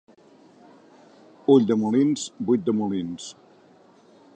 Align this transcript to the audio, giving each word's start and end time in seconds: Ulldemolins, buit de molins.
Ulldemolins, 1.57 2.25
buit 2.49 2.65
de 2.71 2.77
molins. 2.79 3.31